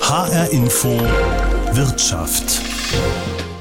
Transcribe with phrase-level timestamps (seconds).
[0.00, 0.88] HR Info
[1.72, 2.60] Wirtschaft.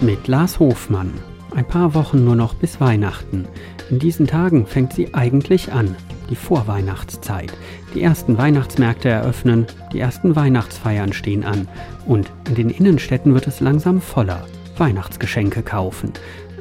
[0.01, 1.13] Mit Lars Hofmann.
[1.55, 3.47] Ein paar Wochen nur noch bis Weihnachten.
[3.91, 5.95] In diesen Tagen fängt sie eigentlich an,
[6.31, 7.53] die Vorweihnachtszeit.
[7.93, 11.67] Die ersten Weihnachtsmärkte eröffnen, die ersten Weihnachtsfeiern stehen an
[12.07, 14.47] und in den Innenstädten wird es langsam voller.
[14.75, 16.13] Weihnachtsgeschenke kaufen.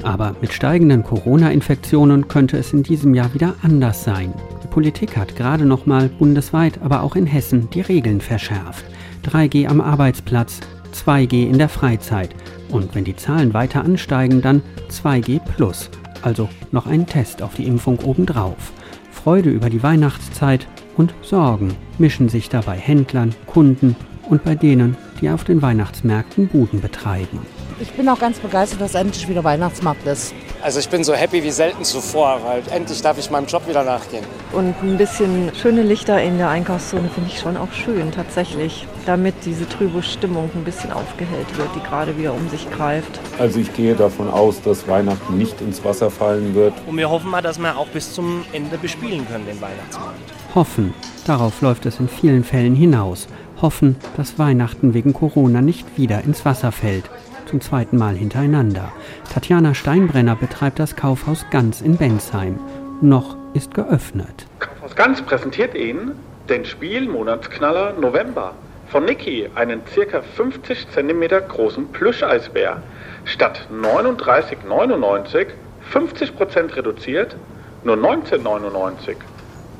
[0.02, 4.34] Aber mit steigenden Corona-Infektionen könnte es in diesem Jahr wieder anders sein.
[4.62, 8.84] Die Politik hat gerade noch mal bundesweit, aber auch in Hessen die Regeln verschärft.
[9.24, 10.60] 3G am Arbeitsplatz,
[10.94, 12.34] 2G in der Freizeit
[12.70, 15.90] und wenn die Zahlen weiter ansteigen, dann 2G plus,
[16.22, 18.72] also noch ein Test auf die Impfung obendrauf.
[19.10, 20.66] Freude über die Weihnachtszeit
[20.96, 23.96] und Sorgen mischen sich dabei Händlern, Kunden
[24.28, 27.40] und bei denen, die auf den Weihnachtsmärkten Buden betreiben.
[27.80, 30.34] Ich bin auch ganz begeistert, dass endlich wieder Weihnachtsmarkt ist.
[30.60, 33.84] Also ich bin so happy wie selten zuvor, weil endlich darf ich meinem Job wieder
[33.84, 34.24] nachgehen.
[34.52, 38.86] Und ein bisschen schöne Lichter in der Einkaufszone finde ich schon auch schön, tatsächlich.
[39.06, 43.20] Damit diese trübe Stimmung ein bisschen aufgehellt wird, die gerade wieder um sich greift.
[43.38, 46.74] Also ich gehe davon aus, dass Weihnachten nicht ins Wasser fallen wird.
[46.88, 50.18] Und wir hoffen mal, dass wir auch bis zum Ende bespielen können, den Weihnachtsmarkt.
[50.56, 50.92] Hoffen,
[51.24, 53.28] darauf läuft es in vielen Fällen hinaus.
[53.62, 57.04] Hoffen, dass Weihnachten wegen Corona nicht wieder ins Wasser fällt
[57.48, 58.92] zum zweiten Mal hintereinander.
[59.32, 62.58] Tatjana Steinbrenner betreibt das Kaufhaus Ganz in Bensheim.
[63.00, 64.46] Noch ist geöffnet.
[64.58, 66.12] Kaufhaus Ganz präsentiert Ihnen
[66.48, 68.54] den Spielmonatsknaller November.
[68.88, 70.22] Von Niki einen ca.
[70.22, 72.82] 50 cm großen Plüscheisbär.
[73.24, 75.48] Statt 39,99
[75.92, 77.36] 50% reduziert,
[77.84, 79.16] nur 19,99.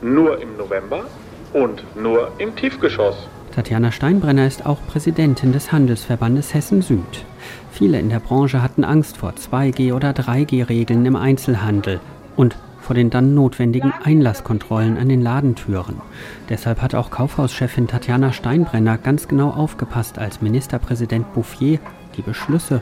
[0.00, 1.05] Nur im November
[1.52, 3.28] und nur im Tiefgeschoss.
[3.55, 7.24] Tatjana Steinbrenner ist auch Präsidentin des Handelsverbandes Hessen Süd.
[7.70, 12.00] Viele in der Branche hatten Angst vor 2G- oder 3G-Regeln im Einzelhandel
[12.36, 16.00] und vor den dann notwendigen Einlasskontrollen an den Ladentüren.
[16.48, 21.80] Deshalb hat auch Kaufhauschefin Tatjana Steinbrenner ganz genau aufgepasst, als Ministerpräsident Bouffier
[22.16, 22.80] die Beschlüsse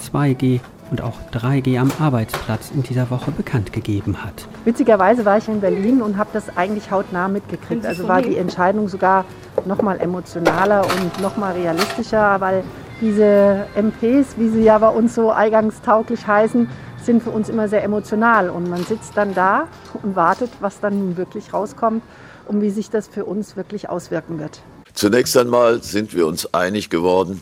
[0.00, 4.48] 2G und auch 3G am Arbeitsplatz in dieser Woche bekannt gegeben hat.
[4.64, 7.84] Witzigerweise war ich in Berlin und habe das eigentlich hautnah mitgekriegt.
[7.84, 9.24] Also war die Entscheidung sogar
[9.66, 12.62] noch mal emotionaler und noch mal realistischer, weil
[13.00, 16.68] diese MPs, wie sie ja bei uns so eingangstauglich heißen,
[17.02, 18.50] sind für uns immer sehr emotional.
[18.50, 19.68] Und man sitzt dann da
[20.02, 22.02] und wartet, was dann nun wirklich rauskommt
[22.46, 24.60] und wie sich das für uns wirklich auswirken wird.
[24.94, 27.40] Zunächst einmal sind wir uns einig geworden,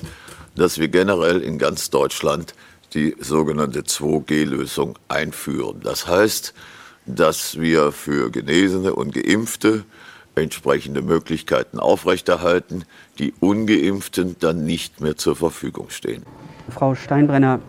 [0.55, 2.55] dass wir generell in ganz Deutschland
[2.95, 5.81] die sogenannte 2G-Lösung einführen.
[5.83, 6.55] Das heißt,
[7.07, 9.85] dass wir für Genesene und Geimpfte
[10.37, 12.85] entsprechende Möglichkeiten aufrechterhalten,
[13.19, 16.23] die ungeimpften dann nicht mehr zur Verfügung stehen.
[16.69, 17.61] Frau Steinbrenner,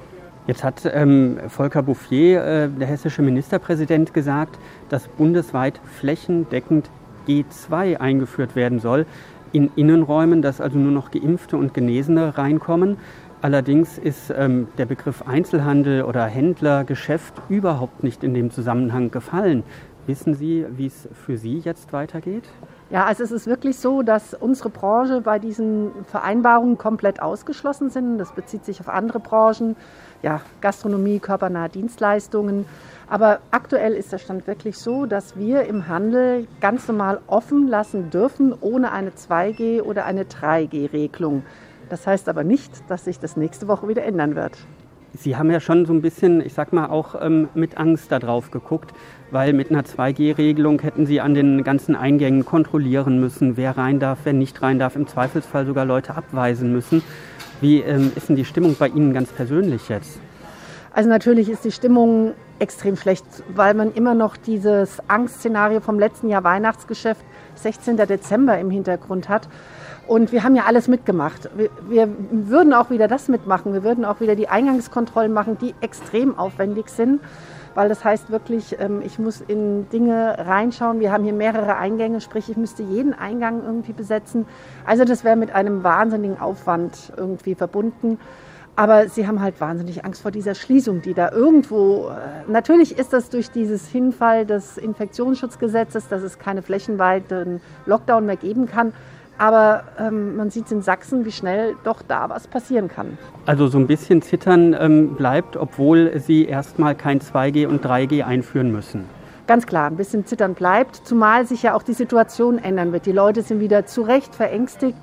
[0.47, 6.89] jetzt hat ähm, Volker Bouffier, äh, der hessische Ministerpräsident, gesagt, dass bundesweit flächendeckend
[7.27, 9.05] G2 eingeführt werden soll
[9.53, 12.97] in Innenräumen, dass also nur noch Geimpfte und Genesene reinkommen.
[13.41, 19.63] Allerdings ist ähm, der Begriff Einzelhandel oder Händlergeschäft überhaupt nicht in dem Zusammenhang gefallen.
[20.07, 22.45] Wissen Sie, wie es für Sie jetzt weitergeht?
[22.89, 28.17] Ja, also es ist wirklich so, dass unsere Branche bei diesen Vereinbarungen komplett ausgeschlossen sind.
[28.17, 29.75] Das bezieht sich auf andere Branchen,
[30.23, 32.65] ja, Gastronomie, körpernahe Dienstleistungen.
[33.09, 38.09] Aber aktuell ist der Stand wirklich so, dass wir im Handel ganz normal offen lassen
[38.09, 41.43] dürfen, ohne eine 2G- oder eine 3G-Regelung.
[41.89, 44.57] Das heißt aber nicht, dass sich das nächste Woche wieder ändern wird.
[45.19, 48.51] Sie haben ja schon so ein bisschen, ich sag mal, auch ähm, mit Angst darauf
[48.51, 48.93] geguckt,
[49.31, 54.19] weil mit einer 2G-Regelung hätten Sie an den ganzen Eingängen kontrollieren müssen, wer rein darf,
[54.25, 57.01] wer nicht rein darf, im Zweifelsfall sogar Leute abweisen müssen.
[57.61, 60.19] Wie ähm, ist denn die Stimmung bei Ihnen ganz persönlich jetzt?
[60.93, 66.29] Also natürlich ist die Stimmung extrem schlecht, weil man immer noch dieses Angstszenario vom letzten
[66.29, 67.21] Jahr Weihnachtsgeschäft,
[67.55, 67.97] 16.
[67.97, 69.49] Dezember im Hintergrund hat.
[70.07, 71.49] Und wir haben ja alles mitgemacht.
[71.57, 73.73] Wir, wir, würden auch wieder das mitmachen.
[73.73, 77.19] Wir würden auch wieder die Eingangskontrollen machen, die extrem aufwendig sind,
[77.75, 81.01] weil das heißt wirklich, ähm, ich muss in Dinge reinschauen.
[81.01, 84.45] Wir haben hier mehrere Eingänge, sprich, ich müsste jeden Eingang irgendwie besetzen.
[84.85, 88.17] Also das wäre mit einem wahnsinnigen Aufwand irgendwie verbunden.
[88.77, 92.09] Aber sie haben halt wahnsinnig Angst vor dieser Schließung, die da irgendwo.
[92.09, 98.37] Äh, natürlich ist das durch dieses Hinfall des Infektionsschutzgesetzes, dass es keine flächenweiten Lockdown mehr
[98.37, 98.93] geben kann.
[99.37, 103.17] Aber ähm, man sieht in Sachsen, wie schnell doch da was passieren kann.
[103.45, 108.71] Also so ein bisschen Zittern ähm, bleibt, obwohl Sie erstmal kein 2G und 3G einführen
[108.71, 109.05] müssen.
[109.45, 113.05] Ganz klar, ein bisschen Zittern bleibt, zumal sich ja auch die Situation ändern wird.
[113.05, 114.97] Die Leute sind wieder zu Recht verängstigt,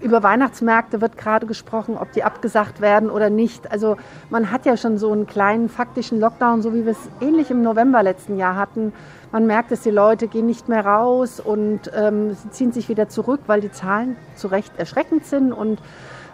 [0.00, 3.70] über Weihnachtsmärkte wird gerade gesprochen, ob die abgesagt werden oder nicht.
[3.70, 3.96] Also
[4.30, 7.62] man hat ja schon so einen kleinen faktischen Lockdown, so wie wir es ähnlich im
[7.62, 8.92] November letzten Jahr hatten.
[9.32, 13.08] Man merkt es, die Leute gehen nicht mehr raus und ähm, sie ziehen sich wieder
[13.08, 15.52] zurück, weil die Zahlen zu Recht erschreckend sind.
[15.52, 15.80] Und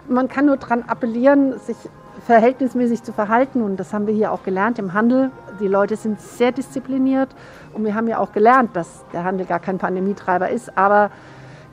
[0.09, 1.77] man kann nur daran appellieren, sich
[2.25, 3.61] verhältnismäßig zu verhalten.
[3.61, 5.29] Und das haben wir hier auch gelernt im Handel.
[5.59, 7.29] Die Leute sind sehr diszipliniert.
[7.73, 10.75] Und wir haben ja auch gelernt, dass der Handel gar kein Pandemietreiber ist.
[10.75, 11.11] Aber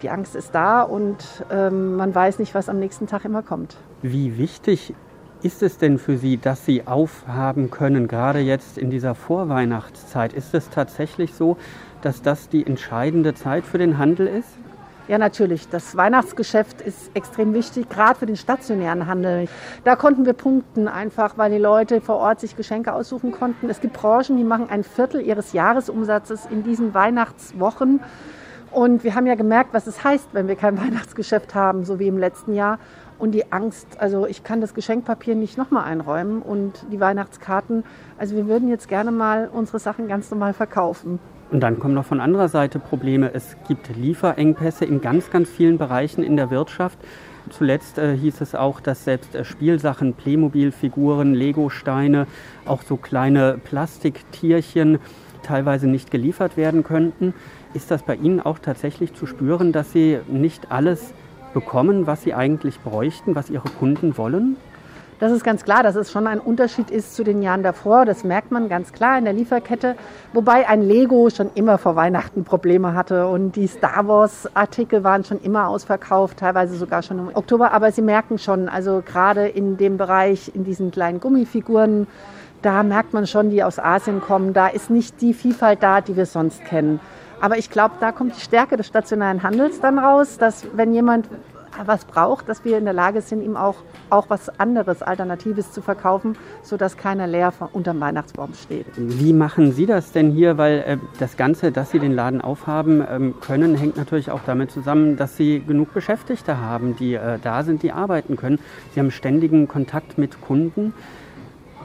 [0.03, 1.17] die Angst ist da und
[1.51, 3.77] ähm, man weiß nicht, was am nächsten Tag immer kommt.
[4.03, 4.95] Wie wichtig
[5.45, 10.33] ist es denn für Sie, dass Sie aufhaben können, gerade jetzt in dieser Vorweihnachtszeit?
[10.33, 11.59] Ist es tatsächlich so,
[12.01, 14.49] dass das die entscheidende Zeit für den Handel ist?
[15.07, 15.69] Ja, natürlich.
[15.69, 19.47] Das Weihnachtsgeschäft ist extrem wichtig, gerade für den stationären Handel.
[19.85, 23.69] Da konnten wir punkten, einfach weil die Leute vor Ort sich Geschenke aussuchen konnten.
[23.69, 28.01] Es gibt Branchen, die machen ein Viertel ihres Jahresumsatzes in diesen Weihnachtswochen.
[28.75, 32.09] Und wir haben ja gemerkt, was es heißt, wenn wir kein Weihnachtsgeschäft haben, so wie
[32.09, 32.79] im letzten Jahr.
[33.25, 37.83] Und die Angst, also ich kann das Geschenkpapier nicht nochmal einräumen und die Weihnachtskarten.
[38.19, 41.19] Also wir würden jetzt gerne mal unsere Sachen ganz normal verkaufen.
[41.51, 43.31] Und dann kommen noch von anderer Seite Probleme.
[43.33, 46.99] Es gibt Lieferengpässe in ganz, ganz vielen Bereichen in der Wirtschaft.
[47.49, 52.27] Zuletzt äh, hieß es auch, dass selbst äh, Spielsachen, Playmobil-Figuren, Lego-Steine,
[52.67, 54.99] auch so kleine Plastiktierchen
[55.43, 57.33] teilweise nicht geliefert werden könnten.
[57.73, 61.15] Ist das bei Ihnen auch tatsächlich zu spüren, dass Sie nicht alles
[61.55, 64.57] bekommen, was Sie eigentlich bräuchten, was Ihre Kunden wollen?
[65.21, 68.05] Das ist ganz klar, dass es schon ein Unterschied ist zu den Jahren davor.
[68.05, 69.95] Das merkt man ganz klar in der Lieferkette.
[70.33, 75.25] Wobei ein Lego schon immer vor Weihnachten Probleme hatte und die Star Wars Artikel waren
[75.25, 77.73] schon immer ausverkauft, teilweise sogar schon im Oktober.
[77.73, 82.09] Aber Sie merken schon, also gerade in dem Bereich, in diesen kleinen Gummifiguren,
[82.61, 86.17] da merkt man schon, die aus Asien kommen, da ist nicht die Vielfalt da, die
[86.17, 86.99] wir sonst kennen.
[87.45, 91.29] Aber ich glaube, da kommt die Stärke des stationären Handels dann raus, dass wenn jemand
[91.85, 93.75] was braucht, dass wir in der Lage sind, ihm auch,
[94.09, 98.87] auch was anderes, Alternatives zu verkaufen, sodass keiner leer unter dem Weihnachtsbaum steht.
[98.97, 100.57] Wie machen Sie das denn hier?
[100.57, 104.71] Weil äh, das Ganze, dass Sie den Laden aufhaben ähm, können, hängt natürlich auch damit
[104.71, 108.59] zusammen, dass Sie genug Beschäftigte haben, die äh, da sind, die arbeiten können.
[108.95, 110.95] Sie haben ständigen Kontakt mit Kunden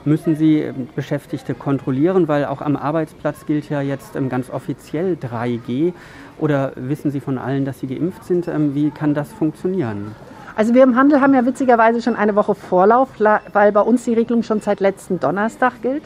[0.06, 5.18] müssen Sie ähm, Beschäftigte kontrollieren, weil auch am Arbeitsplatz gilt ja jetzt ähm, ganz offiziell
[5.22, 5.94] 3G.
[6.38, 8.48] Oder wissen Sie von allen, dass sie geimpft sind?
[8.48, 10.16] Ähm, wie kann das funktionieren?
[10.56, 13.10] Also wir im Handel haben ja witzigerweise schon eine Woche Vorlauf,
[13.54, 16.04] weil bei uns die Regelung schon seit letzten Donnerstag gilt.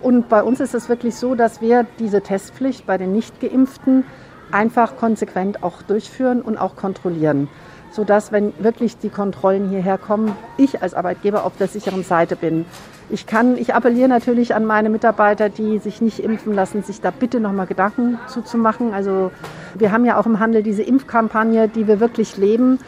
[0.00, 4.04] Und bei uns ist es wirklich so, dass wir diese Testpflicht bei den Nicht-Geimpften
[4.50, 7.48] einfach konsequent auch durchführen und auch kontrollieren
[7.92, 12.64] sodass, wenn wirklich die Kontrollen hierher kommen, ich als Arbeitgeber auf der sicheren Seite bin.
[13.10, 17.10] Ich kann, ich appelliere natürlich an meine Mitarbeiter, die sich nicht impfen lassen, sich da
[17.10, 18.94] bitte nochmal Gedanken zuzumachen.
[18.94, 19.30] Also
[19.74, 22.78] wir haben ja auch im Handel diese Impfkampagne, die wir wirklich leben.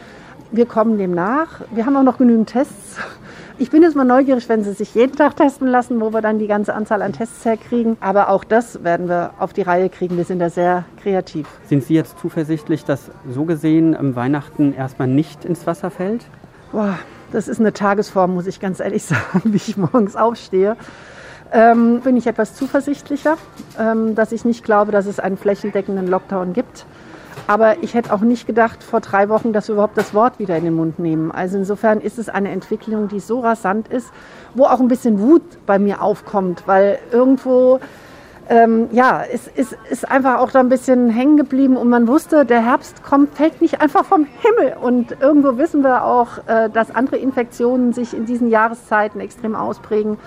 [0.51, 1.61] Wir kommen dem nach.
[1.71, 2.97] Wir haben auch noch genügend Tests.
[3.57, 6.39] Ich bin jetzt mal neugierig, wenn Sie sich jeden Tag testen lassen, wo wir dann
[6.39, 7.95] die ganze Anzahl an Tests herkriegen.
[8.01, 10.17] Aber auch das werden wir auf die Reihe kriegen.
[10.17, 11.47] Wir sind da sehr kreativ.
[11.63, 16.25] Sind Sie jetzt zuversichtlich, dass so gesehen am Weihnachten erstmal nicht ins Wasser fällt?
[16.73, 16.99] Boah,
[17.31, 20.77] das ist eine Tagesform, muss ich ganz ehrlich sagen, wie ich morgens aufstehe.
[21.51, 23.37] Ähm, bin ich etwas zuversichtlicher,
[23.79, 26.85] ähm, dass ich nicht glaube, dass es einen flächendeckenden Lockdown gibt.
[27.47, 30.57] Aber ich hätte auch nicht gedacht vor drei Wochen, dass wir überhaupt das Wort wieder
[30.57, 31.31] in den Mund nehmen.
[31.31, 34.11] Also insofern ist es eine Entwicklung, die so rasant ist,
[34.55, 37.79] wo auch ein bisschen Wut bei mir aufkommt, weil irgendwo
[38.47, 42.45] ähm, ja, es ist, ist einfach auch da ein bisschen hängen geblieben und man wusste,
[42.45, 44.77] der Herbst kommt, fällt nicht einfach vom Himmel.
[44.79, 50.17] Und irgendwo wissen wir auch, äh, dass andere Infektionen sich in diesen Jahreszeiten extrem ausprägen.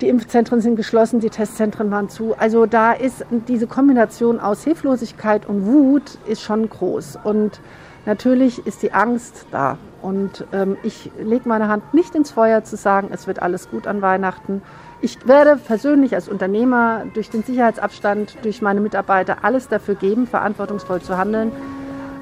[0.00, 2.34] Die Impfzentren sind geschlossen, die Testzentren waren zu.
[2.36, 7.18] Also da ist diese Kombination aus Hilflosigkeit und Wut ist schon groß.
[7.24, 7.60] Und
[8.06, 9.78] natürlich ist die Angst da.
[10.02, 13.86] Und ähm, ich lege meine Hand nicht ins Feuer zu sagen, es wird alles gut
[13.86, 14.62] an Weihnachten.
[15.00, 21.02] Ich werde persönlich als Unternehmer durch den Sicherheitsabstand, durch meine Mitarbeiter alles dafür geben, verantwortungsvoll
[21.02, 21.52] zu handeln.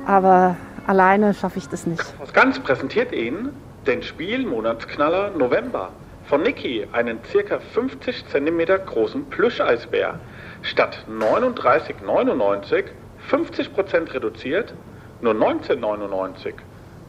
[0.07, 2.03] Aber alleine schaffe ich das nicht.
[2.33, 3.51] Ganz präsentiert Ihnen
[3.87, 5.91] den Spielmonatsknaller November.
[6.25, 7.59] Von Niki einen ca.
[7.59, 10.19] 50 cm großen Plüscheisbär.
[10.63, 12.85] Statt 39,99
[13.31, 14.75] 50% reduziert,
[15.21, 16.55] nur 19,99.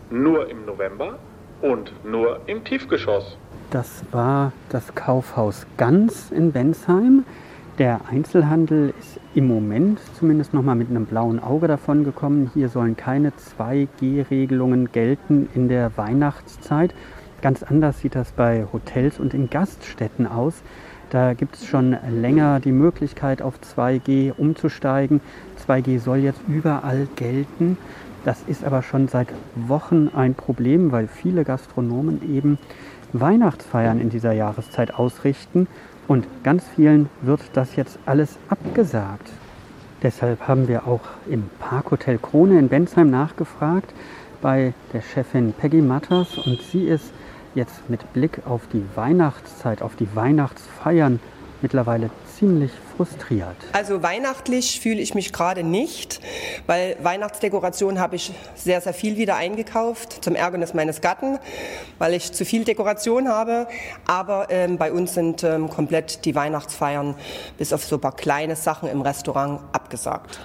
[0.10, 1.18] Nur im November
[1.64, 3.38] und nur im Tiefgeschoss.
[3.72, 7.24] Das war das Kaufhaus Ganz in Bensheim.
[7.80, 12.52] Der Einzelhandel ist im Moment zumindest noch mal mit einem blauen Auge davon gekommen.
[12.54, 16.94] Hier sollen keine 2G-Regelungen gelten in der Weihnachtszeit.
[17.42, 20.62] Ganz anders sieht das bei Hotels und in Gaststätten aus.
[21.10, 25.22] Da gibt es schon länger die Möglichkeit, auf 2G umzusteigen.
[25.68, 27.78] 2G soll jetzt überall gelten.
[28.24, 32.58] Das ist aber schon seit Wochen ein Problem, weil viele Gastronomen eben
[33.12, 35.68] Weihnachtsfeiern in dieser Jahreszeit ausrichten
[36.08, 39.30] und ganz vielen wird das jetzt alles abgesagt.
[40.02, 43.94] Deshalb haben wir auch im Parkhotel Krone in Bensheim nachgefragt
[44.42, 47.14] bei der Chefin Peggy Matters und sie ist
[47.56, 51.20] jetzt mit Blick auf die Weihnachtszeit, auf die Weihnachtsfeiern
[51.64, 53.56] mittlerweile ziemlich frustriert.
[53.72, 56.20] Also weihnachtlich fühle ich mich gerade nicht,
[56.68, 61.40] weil Weihnachtsdekoration habe ich sehr, sehr viel wieder eingekauft, zum Ärgernis meines Gatten,
[61.98, 63.68] weil ich zu viel Dekoration habe.
[64.06, 67.16] Aber ähm, bei uns sind ähm, komplett die Weihnachtsfeiern
[67.58, 70.40] bis auf so ein paar kleine Sachen im Restaurant abgesagt.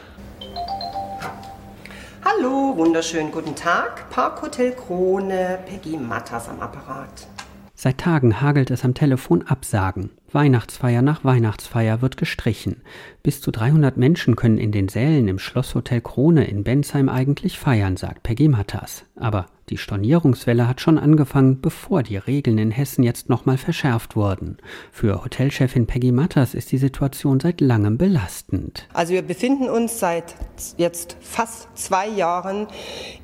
[2.24, 4.10] Hallo, wunderschönen guten Tag.
[4.10, 7.26] Parkhotel Krone, Peggy Mattas am Apparat.
[7.74, 10.10] Seit Tagen hagelt es am Telefon Absagen.
[10.32, 12.82] Weihnachtsfeier nach Weihnachtsfeier wird gestrichen.
[13.22, 17.96] Bis zu 300 Menschen können in den Sälen im Schlosshotel Krone in Bensheim eigentlich feiern,
[17.96, 19.04] sagt Peggy Mattas.
[19.16, 24.56] Aber die Stornierungswelle hat schon angefangen, bevor die Regeln in Hessen jetzt nochmal verschärft wurden.
[24.92, 28.88] Für Hotelchefin Peggy Matters ist die Situation seit langem belastend.
[28.94, 30.36] Also wir befinden uns seit
[30.78, 32.66] jetzt fast zwei Jahren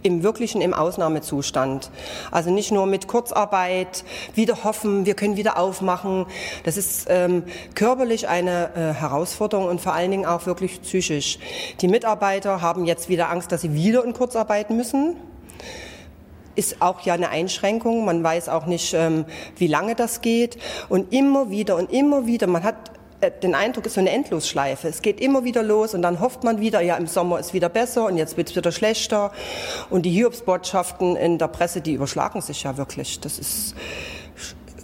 [0.02, 1.90] im wirklichen, im Ausnahmezustand.
[2.30, 6.26] Also nicht nur mit Kurzarbeit, wieder hoffen, wir können wieder aufmachen.
[6.64, 11.38] Das ist ähm, körperlich eine äh, Herausforderung und vor allen Dingen auch wirklich psychisch.
[11.80, 15.16] Die Mitarbeiter haben jetzt wieder Angst, dass sie wieder in Kurzarbeit müssen
[16.56, 18.04] ist auch ja eine Einschränkung.
[18.04, 19.24] Man weiß auch nicht, ähm,
[19.56, 20.56] wie lange das geht.
[20.88, 22.76] Und immer wieder und immer wieder, man hat
[23.20, 24.88] äh, den Eindruck, es ist so eine Endlosschleife.
[24.88, 27.68] Es geht immer wieder los und dann hofft man wieder, ja, im Sommer ist wieder
[27.68, 29.32] besser und jetzt wird es wieder schlechter.
[29.90, 33.20] Und die Hiobsbotschaften in der Presse, die überschlagen sich ja wirklich.
[33.20, 33.74] Das ist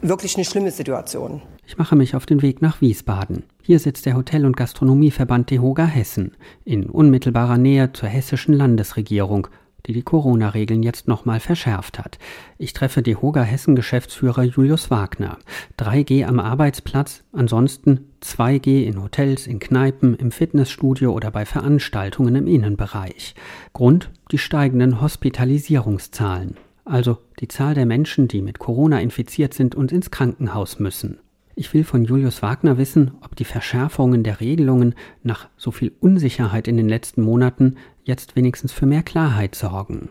[0.02, 1.42] wirklich eine schlimme Situation.
[1.70, 3.44] Ich mache mich auf den Weg nach Wiesbaden.
[3.62, 6.32] Hier sitzt der Hotel- und Gastronomieverband DEHOGA Hessen
[6.64, 9.46] in unmittelbarer Nähe zur hessischen Landesregierung
[9.86, 12.18] die die Corona-Regeln jetzt nochmal verschärft hat.
[12.58, 15.38] Ich treffe die Hoga Hessen-Geschäftsführer Julius Wagner.
[15.78, 22.48] 3G am Arbeitsplatz, ansonsten 2G in Hotels, in Kneipen, im Fitnessstudio oder bei Veranstaltungen im
[22.48, 23.36] Innenbereich.
[23.72, 29.92] Grund die steigenden Hospitalisierungszahlen, also die Zahl der Menschen, die mit Corona infiziert sind und
[29.92, 31.20] ins Krankenhaus müssen.
[31.54, 36.68] Ich will von Julius Wagner wissen, ob die Verschärfungen der Regelungen nach so viel Unsicherheit
[36.68, 40.08] in den letzten Monaten jetzt wenigstens für mehr Klarheit sorgen.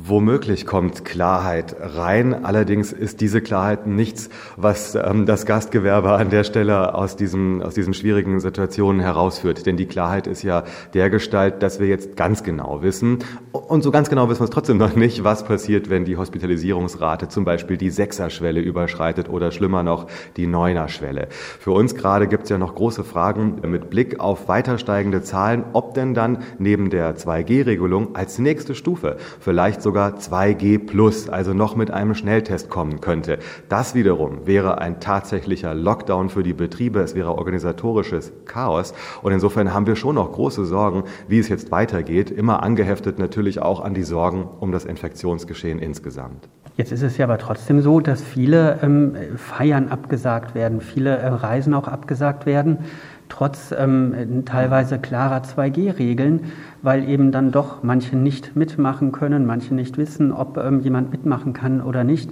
[0.00, 2.44] Womöglich kommt Klarheit rein.
[2.44, 7.74] Allerdings ist diese Klarheit nichts, was ähm, das Gastgewerbe an der Stelle aus, diesem, aus
[7.74, 9.66] diesen schwierigen Situationen herausführt.
[9.66, 10.62] Denn die Klarheit ist ja
[10.94, 13.18] der Gestalt, dass wir jetzt ganz genau wissen.
[13.50, 17.26] Und so ganz genau wissen wir es trotzdem noch nicht, was passiert, wenn die Hospitalisierungsrate
[17.26, 21.26] zum Beispiel die Sechser-Schwelle überschreitet oder schlimmer noch die Neuner-Schwelle.
[21.30, 25.64] Für uns gerade gibt es ja noch große Fragen mit Blick auf weiter steigende Zahlen,
[25.72, 31.74] ob denn dann neben der 2G-Regelung als nächste Stufe vielleicht sogar 2G plus, also noch
[31.74, 33.38] mit einem Schnelltest kommen könnte.
[33.70, 37.00] Das wiederum wäre ein tatsächlicher Lockdown für die Betriebe.
[37.00, 38.92] Es wäre organisatorisches Chaos.
[39.22, 42.30] Und insofern haben wir schon noch große Sorgen, wie es jetzt weitergeht.
[42.30, 46.50] Immer angeheftet natürlich auch an die Sorgen um das Infektionsgeschehen insgesamt.
[46.76, 51.28] Jetzt ist es ja aber trotzdem so, dass viele ähm, Feiern abgesagt werden, viele äh,
[51.28, 52.80] Reisen auch abgesagt werden
[53.28, 56.40] trotz ähm, teilweise klarer 2G-Regeln,
[56.82, 61.52] weil eben dann doch manche nicht mitmachen können, manche nicht wissen, ob ähm, jemand mitmachen
[61.52, 62.30] kann oder nicht.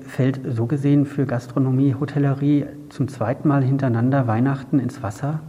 [0.00, 5.40] Fällt so gesehen für Gastronomie, Hotellerie zum zweiten Mal hintereinander Weihnachten ins Wasser?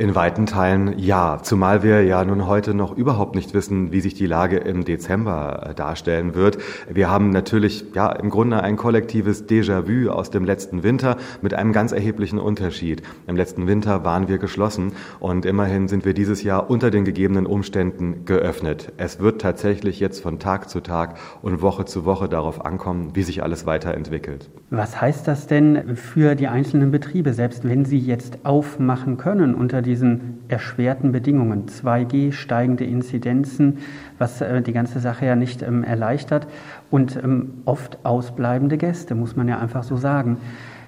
[0.00, 4.14] In weiten Teilen ja, zumal wir ja nun heute noch überhaupt nicht wissen, wie sich
[4.14, 6.58] die Lage im Dezember äh, darstellen wird.
[6.88, 11.72] Wir haben natürlich ja im Grunde ein kollektives Déjà-vu aus dem letzten Winter mit einem
[11.72, 13.02] ganz erheblichen Unterschied.
[13.26, 17.44] Im letzten Winter waren wir geschlossen und immerhin sind wir dieses Jahr unter den gegebenen
[17.44, 18.92] Umständen geöffnet.
[18.98, 23.24] Es wird tatsächlich jetzt von Tag zu Tag und Woche zu Woche darauf ankommen, wie
[23.24, 24.48] sich alles weiterentwickelt.
[24.70, 29.87] Was heißt das denn für die einzelnen Betriebe, selbst wenn sie jetzt aufmachen können unter
[29.88, 33.78] diesen erschwerten Bedingungen, 2G, steigende Inzidenzen,
[34.18, 36.46] was äh, die ganze Sache ja nicht ähm, erleichtert
[36.90, 40.36] und ähm, oft ausbleibende Gäste, muss man ja einfach so sagen.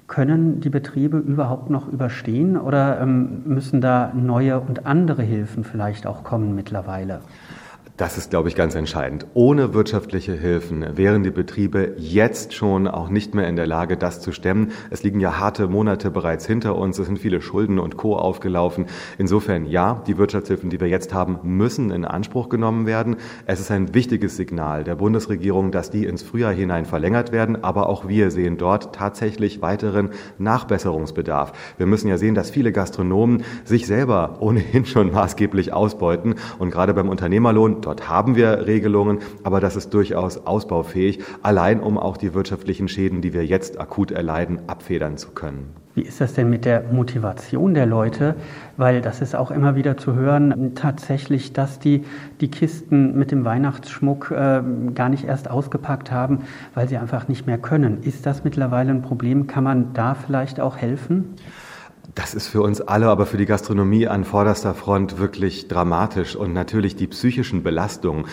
[0.05, 6.05] Können die Betriebe überhaupt noch überstehen oder ähm, müssen da neue und andere Hilfen vielleicht
[6.05, 7.21] auch kommen mittlerweile?
[7.97, 9.27] Das ist, glaube ich, ganz entscheidend.
[9.33, 14.21] Ohne wirtschaftliche Hilfen wären die Betriebe jetzt schon auch nicht mehr in der Lage, das
[14.21, 14.71] zu stemmen.
[14.89, 16.97] Es liegen ja harte Monate bereits hinter uns.
[16.97, 18.15] Es sind viele Schulden und Co.
[18.15, 18.85] aufgelaufen.
[19.17, 23.17] Insofern, ja, die Wirtschaftshilfen, die wir jetzt haben, müssen in Anspruch genommen werden.
[23.45, 27.63] Es ist ein wichtiges Signal der Bundesregierung, dass die ins Frühjahr hinein verlängert werden.
[27.63, 31.51] Aber auch wir sehen dort tatsächlich weiteren Nachbesserungsbedarf.
[31.77, 36.35] Wir müssen ja sehen, dass viele Gastronomen sich selber ohnehin schon maßgeblich ausbeuten.
[36.57, 41.97] Und gerade beim Unternehmerlohn, Dort haben wir Regelungen, aber das ist durchaus ausbaufähig, allein um
[41.97, 45.75] auch die wirtschaftlichen Schäden, die wir jetzt akut erleiden, abfedern zu können.
[45.93, 48.35] Wie ist das denn mit der Motivation der Leute?
[48.77, 52.05] Weil das ist auch immer wieder zu hören, tatsächlich, dass die
[52.39, 54.61] die Kisten mit dem Weihnachtsschmuck äh,
[54.95, 56.43] gar nicht erst ausgepackt haben,
[56.73, 58.03] weil sie einfach nicht mehr können.
[58.03, 59.47] Ist das mittlerweile ein Problem?
[59.47, 61.35] Kann man da vielleicht auch helfen?
[62.15, 66.53] Das ist für uns alle, aber für die Gastronomie an vorderster Front wirklich dramatisch und
[66.53, 68.25] natürlich die psychischen Belastungen.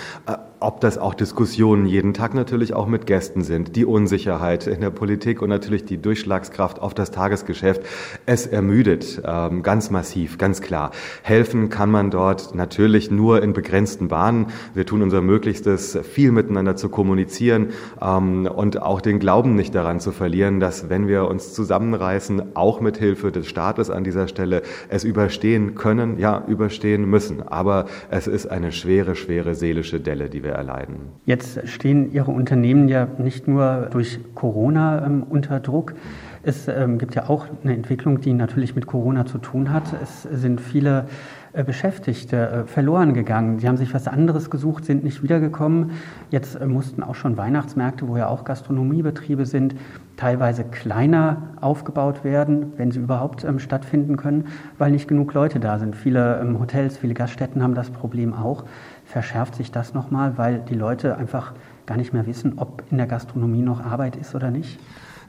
[0.61, 4.91] Ob das auch Diskussionen jeden Tag natürlich auch mit Gästen sind, die Unsicherheit in der
[4.91, 7.83] Politik und natürlich die Durchschlagskraft auf das Tagesgeschäft.
[8.27, 10.91] Es ermüdet ähm, ganz massiv, ganz klar.
[11.23, 14.49] Helfen kann man dort natürlich nur in begrenzten Bahnen.
[14.75, 17.69] Wir tun unser Möglichstes, viel miteinander zu kommunizieren
[18.03, 22.81] ähm, und auch den Glauben nicht daran zu verlieren, dass wenn wir uns zusammenreißen, auch
[22.81, 27.47] mit Hilfe des Staates an dieser Stelle, es überstehen können, ja, überstehen müssen.
[27.47, 30.97] Aber es ist eine schwere, schwere seelische Delle, die wir wir erleiden.
[31.25, 35.95] Jetzt stehen Ihre Unternehmen ja nicht nur durch Corona ähm, unter Druck.
[36.43, 39.85] Es ähm, gibt ja auch eine Entwicklung, die natürlich mit Corona zu tun hat.
[40.03, 41.07] Es sind viele
[41.53, 43.59] äh, Beschäftigte äh, verloren gegangen.
[43.59, 45.93] Sie haben sich was anderes gesucht, sind nicht wiedergekommen.
[46.31, 49.75] Jetzt äh, mussten auch schon Weihnachtsmärkte, wo ja auch Gastronomiebetriebe sind,
[50.17, 54.47] teilweise kleiner aufgebaut werden, wenn sie überhaupt ähm, stattfinden können,
[54.79, 55.97] weil nicht genug Leute da sind.
[55.97, 58.65] Viele ähm, Hotels, viele Gaststätten haben das Problem auch
[59.09, 61.55] verschärft sich das nochmal, weil die Leute einfach
[61.87, 64.79] gar nicht mehr wissen, ob in der Gastronomie noch Arbeit ist oder nicht?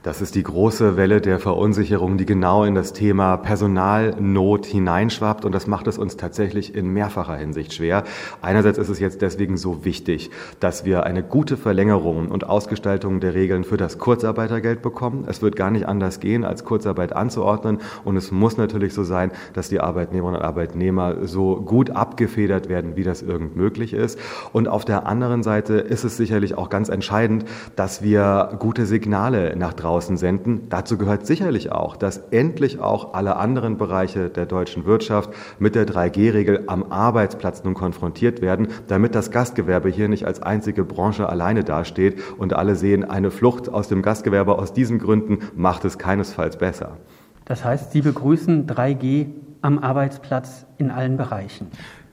[0.02, 5.54] Das ist die große Welle der Verunsicherung, die genau in das Thema Personalnot hineinschwappt und
[5.54, 8.04] das macht es uns tatsächlich in mehrfacher Hinsicht schwer.
[8.40, 13.34] Einerseits ist es jetzt deswegen so wichtig, dass wir eine gute Verlängerung und Ausgestaltung der
[13.34, 15.26] Regeln für das Kurzarbeitergeld bekommen.
[15.28, 19.32] Es wird gar nicht anders gehen, als Kurzarbeit anzuordnen und es muss natürlich so sein,
[19.52, 24.18] dass die Arbeitnehmerinnen und Arbeitnehmer so gut abgefedert werden, wie das irgend möglich ist.
[24.54, 27.44] Und auf der anderen Seite ist es sicherlich auch ganz entscheidend,
[27.76, 30.68] dass wir gute Signale nach draußen draußen senden.
[30.68, 35.84] Dazu gehört sicherlich auch, dass endlich auch alle anderen Bereiche der deutschen Wirtschaft mit der
[35.84, 41.64] 3G-Regel am Arbeitsplatz nun konfrontiert werden, damit das Gastgewerbe hier nicht als einzige Branche alleine
[41.64, 46.56] dasteht und alle sehen, eine Flucht aus dem Gastgewerbe aus diesen Gründen macht es keinesfalls
[46.56, 46.96] besser.
[47.44, 49.26] Das heißt, Sie begrüßen 3G
[49.60, 51.66] am Arbeitsplatz in allen Bereichen.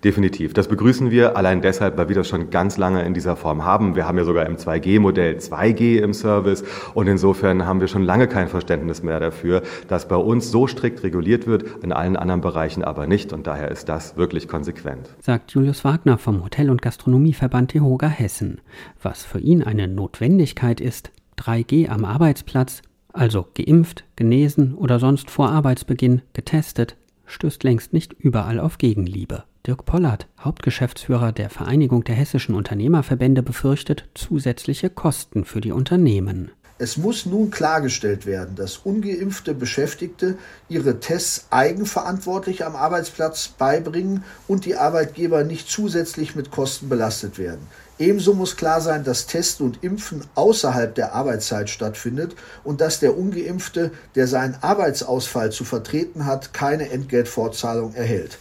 [0.03, 0.53] Definitiv.
[0.53, 3.95] Das begrüßen wir allein deshalb, weil wir das schon ganz lange in dieser Form haben.
[3.95, 8.27] Wir haben ja sogar im 2G-Modell 2G im Service und insofern haben wir schon lange
[8.27, 12.83] kein Verständnis mehr dafür, dass bei uns so strikt reguliert wird, in allen anderen Bereichen
[12.83, 15.09] aber nicht und daher ist das wirklich konsequent.
[15.19, 18.61] Sagt Julius Wagner vom Hotel- und Gastronomieverband Tehoga Hessen.
[19.01, 22.81] Was für ihn eine Notwendigkeit ist, 3G am Arbeitsplatz,
[23.13, 29.43] also geimpft, genesen oder sonst vor Arbeitsbeginn getestet, stößt längst nicht überall auf Gegenliebe.
[29.67, 36.51] Dirk Pollard, Hauptgeschäftsführer der Vereinigung der hessischen Unternehmerverbände, befürchtet zusätzliche Kosten für die Unternehmen.
[36.79, 40.37] Es muss nun klargestellt werden, dass ungeimpfte Beschäftigte
[40.69, 47.67] ihre Tests eigenverantwortlich am Arbeitsplatz beibringen und die Arbeitgeber nicht zusätzlich mit Kosten belastet werden.
[47.99, 53.17] Ebenso muss klar sein, dass Testen und Impfen außerhalb der Arbeitszeit stattfindet und dass der
[53.17, 58.37] ungeimpfte, der seinen Arbeitsausfall zu vertreten hat, keine Entgeltfortzahlung erhält.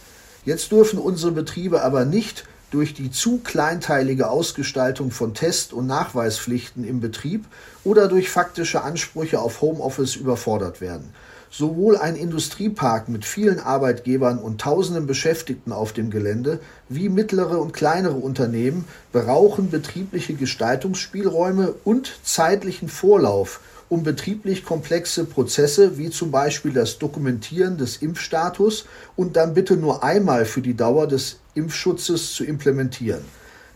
[0.47, 6.85] Jetzt dürfen unsere Betriebe aber nicht durch die zu kleinteilige Ausgestaltung von Test- und Nachweispflichten
[6.85, 7.43] im Betrieb
[7.83, 11.13] oder durch faktische Ansprüche auf Homeoffice überfordert werden.
[11.51, 17.73] Sowohl ein Industriepark mit vielen Arbeitgebern und tausenden Beschäftigten auf dem Gelände wie mittlere und
[17.73, 26.73] kleinere Unternehmen brauchen betriebliche Gestaltungsspielräume und zeitlichen Vorlauf, um betrieblich komplexe Prozesse wie zum Beispiel
[26.73, 32.43] das Dokumentieren des Impfstatus und dann bitte nur einmal für die Dauer des Impfschutzes zu
[32.43, 33.21] implementieren.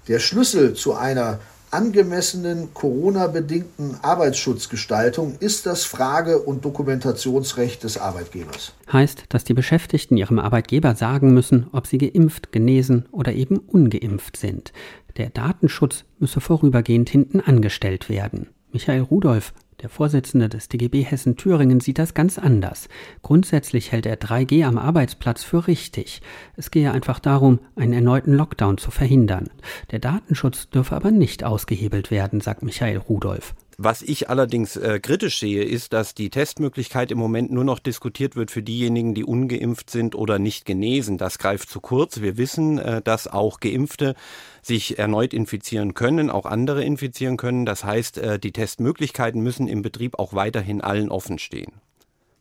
[0.07, 1.39] Der Schlüssel zu einer
[1.71, 8.73] angemessenen Corona-bedingten Arbeitsschutzgestaltung ist das Frage- und Dokumentationsrecht des Arbeitgebers.
[8.91, 14.35] Heißt, dass die Beschäftigten ihrem Arbeitgeber sagen müssen, ob sie geimpft, genesen oder eben ungeimpft
[14.35, 14.73] sind.
[15.17, 18.47] Der Datenschutz müsse vorübergehend hinten angestellt werden.
[18.71, 22.87] Michael Rudolph der Vorsitzende des DGB Hessen Thüringen sieht das ganz anders.
[23.21, 26.21] Grundsätzlich hält er 3G am Arbeitsplatz für richtig.
[26.55, 29.49] Es gehe einfach darum, einen erneuten Lockdown zu verhindern.
[29.91, 33.55] Der Datenschutz dürfe aber nicht ausgehebelt werden, sagt Michael Rudolph.
[33.83, 38.35] Was ich allerdings äh, kritisch sehe, ist, dass die Testmöglichkeit im Moment nur noch diskutiert
[38.35, 41.17] wird für diejenigen, die ungeimpft sind oder nicht genesen.
[41.17, 42.21] Das greift zu kurz.
[42.21, 44.13] Wir wissen, äh, dass auch Geimpfte
[44.61, 47.65] sich erneut infizieren können, auch andere infizieren können.
[47.65, 51.73] Das heißt, äh, die Testmöglichkeiten müssen im Betrieb auch weiterhin allen offen stehen.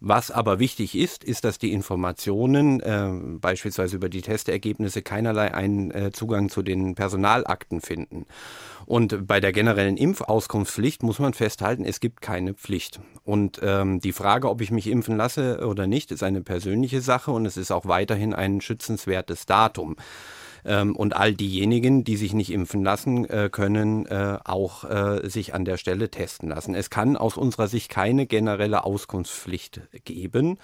[0.03, 5.91] Was aber wichtig ist, ist, dass die Informationen, äh, beispielsweise über die Testergebnisse, keinerlei einen
[5.91, 8.25] äh, Zugang zu den Personalakten finden.
[8.87, 13.01] Und bei der generellen Impfauskunftspflicht muss man festhalten, es gibt keine Pflicht.
[13.25, 17.31] Und ähm, die Frage, ob ich mich impfen lasse oder nicht, ist eine persönliche Sache
[17.31, 19.97] und es ist auch weiterhin ein schützenswertes Datum.
[20.65, 25.55] Ähm, und all diejenigen, die sich nicht impfen lassen, äh, können äh, auch äh, sich
[25.55, 26.75] an der Stelle testen lassen.
[26.75, 30.59] Es kann aus unserer Sicht keine generelle Auskunftspflicht geben.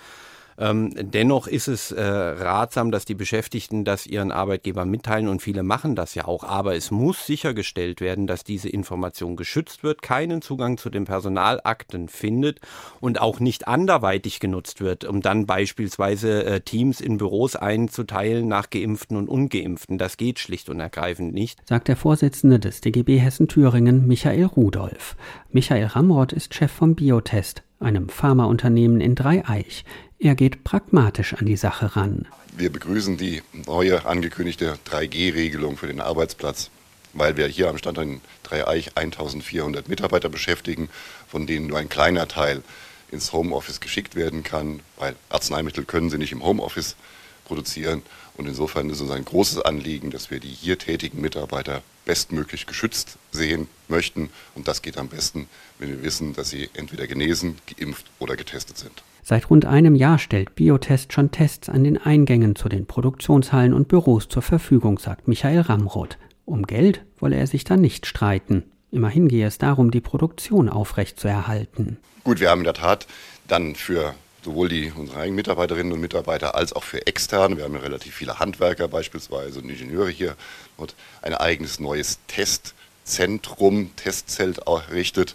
[0.59, 5.62] Ähm, dennoch ist es äh, ratsam, dass die Beschäftigten das ihren Arbeitgebern mitteilen und viele
[5.62, 6.45] machen das ja auch.
[6.45, 12.09] Aber es muss sichergestellt werden, dass diese Information geschützt wird, keinen Zugang zu den Personalakten
[12.09, 12.61] findet
[13.01, 18.71] und auch nicht anderweitig genutzt wird, um dann beispielsweise äh, Teams in Büros einzuteilen nach
[18.71, 19.99] Geimpften und Ungeimpften.
[19.99, 21.61] Das geht schlicht und ergreifend nicht.
[21.66, 25.16] Sagt der Vorsitzende des DGB Hessen-Thüringen, Michael Rudolph.
[25.51, 29.85] Michael Ramroth ist Chef vom Biotest, einem Pharmaunternehmen in Dreieich.
[30.19, 32.27] Er geht pragmatisch an die Sache ran.
[32.57, 36.71] Wir begrüßen die neue angekündigte 3G-Regelung für den Arbeitsplatz,
[37.12, 40.89] weil wir hier am Standort in Dreieich 1400 Mitarbeiter beschäftigen,
[41.29, 42.62] von denen nur ein kleiner Teil
[43.11, 46.97] ins Homeoffice geschickt werden kann, weil Arzneimittel können sie nicht im Homeoffice
[47.45, 48.03] produzieren.
[48.37, 53.19] Und insofern ist es ein großes Anliegen, dass wir die hier tätigen Mitarbeiter bestmöglich geschützt
[53.33, 54.31] sehen möchten.
[54.55, 55.47] Und das geht am besten,
[55.79, 59.03] wenn wir wissen, dass sie entweder genesen, geimpft oder getestet sind.
[59.23, 63.88] Seit rund einem Jahr stellt Biotest schon Tests an den Eingängen zu den Produktionshallen und
[63.88, 66.16] Büros zur Verfügung, sagt Michael Ramroth.
[66.45, 68.62] Um Geld wolle er sich da nicht streiten.
[68.92, 71.99] Immerhin gehe es darum, die Produktion aufrechtzuerhalten.
[72.23, 73.09] Gut, wir haben in der Tat
[73.49, 74.14] dann für
[74.46, 78.14] sowohl die unsere eigenen Mitarbeiterinnen und Mitarbeiter als auch für externe, wir haben ja relativ
[78.14, 80.37] viele Handwerker beispielsweise und Ingenieure hier,
[80.78, 85.35] dort ein eigenes neues Testzentrum, Testzelt errichtet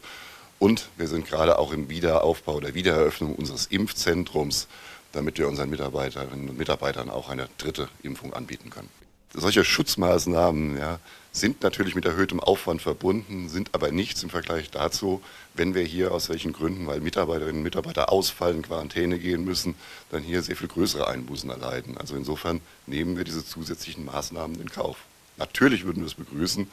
[0.60, 4.70] und wir sind gerade auch im Wiederaufbau oder Wiedereröffnung unseres Impfzentrums,
[5.12, 8.90] damit wir unseren Mitarbeiterinnen und Mitarbeitern auch eine dritte Impfung anbieten können.
[9.34, 11.00] Solche Schutzmaßnahmen ja,
[11.32, 15.22] sind natürlich mit erhöhtem Aufwand verbunden, sind aber nichts im Vergleich dazu,
[15.54, 19.76] wenn wir hier aus welchen Gründen, weil Mitarbeiterinnen und Mitarbeiter ausfallen, Quarantäne gehen müssen,
[20.10, 21.98] dann hier sehr viel größere Einbußen erleiden.
[21.98, 24.98] Also insofern nehmen wir diese zusätzlichen Maßnahmen in Kauf.
[25.38, 26.68] Natürlich würden wir es begrüßen,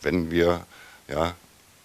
[0.00, 0.66] wenn wir
[1.06, 1.34] ja,